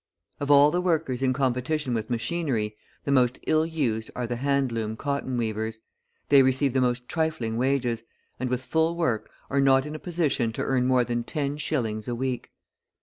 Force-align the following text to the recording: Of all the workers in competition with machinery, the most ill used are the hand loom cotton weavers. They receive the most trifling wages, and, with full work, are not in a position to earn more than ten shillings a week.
Of 0.39 0.49
all 0.49 0.71
the 0.71 0.81
workers 0.81 1.21
in 1.21 1.31
competition 1.31 1.93
with 1.93 2.09
machinery, 2.09 2.75
the 3.03 3.11
most 3.11 3.37
ill 3.45 3.67
used 3.67 4.09
are 4.15 4.25
the 4.25 4.37
hand 4.37 4.71
loom 4.71 4.97
cotton 4.97 5.37
weavers. 5.37 5.77
They 6.29 6.41
receive 6.41 6.73
the 6.73 6.81
most 6.81 7.07
trifling 7.07 7.55
wages, 7.55 8.01
and, 8.39 8.49
with 8.49 8.63
full 8.63 8.95
work, 8.95 9.29
are 9.51 9.61
not 9.61 9.85
in 9.85 9.93
a 9.93 9.99
position 9.99 10.53
to 10.53 10.63
earn 10.63 10.87
more 10.87 11.03
than 11.03 11.23
ten 11.23 11.55
shillings 11.57 12.07
a 12.07 12.15
week. 12.15 12.49